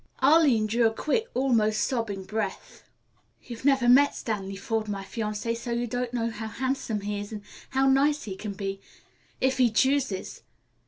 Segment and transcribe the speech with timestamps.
[0.23, 2.89] Arline drew a quick, almost sobbing breath.
[3.43, 7.31] "You've never met Stanley Forde, my fiancé, so you don't know how handsome he is
[7.31, 8.81] and how nice he can be
[9.39, 10.41] if he chooses.